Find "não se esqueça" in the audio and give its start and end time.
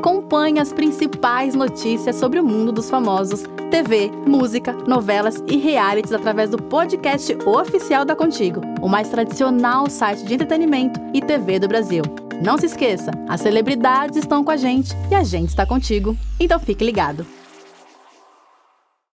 12.42-13.10